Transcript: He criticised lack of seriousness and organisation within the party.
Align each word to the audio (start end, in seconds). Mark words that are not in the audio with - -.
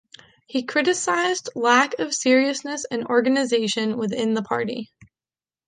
He 0.47 0.63
criticised 0.63 1.49
lack 1.53 1.99
of 1.99 2.11
seriousness 2.11 2.85
and 2.89 3.05
organisation 3.05 3.97
within 3.99 4.33
the 4.33 4.41
party. 4.41 4.91